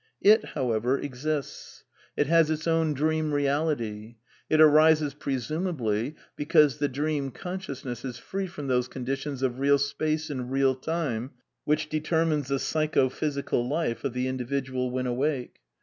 It, 0.23 0.43
however, 0.55 0.97
exists; 0.97 1.83
it 2.17 2.25
has 2.25 2.49
its 2.49 2.65
own 2.65 2.95
dream 2.95 3.31
reality. 3.33 4.15
It 4.49 4.59
arises, 4.59 5.13
presumably, 5.13 6.15
be 6.35 6.43
cause 6.47 6.79
the 6.79 6.87
dream 6.87 7.29
consciousness 7.29 8.03
is 8.03 8.17
free 8.17 8.47
from 8.47 8.65
those 8.65 8.89
condi 8.89 9.15
tions 9.15 9.43
of 9.43 9.59
real 9.59 9.77
space 9.77 10.31
and 10.31 10.51
real 10.51 10.73
time 10.73 11.33
which 11.65 11.87
determine 11.87 12.41
the 12.41 12.57
psycho 12.57 13.09
physical 13.09 13.69
life 13.69 14.03
of 14.03 14.13
the 14.13 14.27
individual 14.27 14.89
when 14.89 15.05
awake. 15.05 15.59